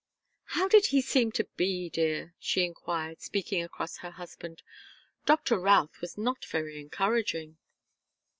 [0.57, 4.63] "How did he seem to be, dear?" she enquired, speaking across her husband.
[5.27, 7.59] "Doctor Routh was not very encouraging."